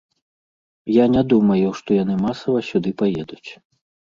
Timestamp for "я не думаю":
0.91-1.67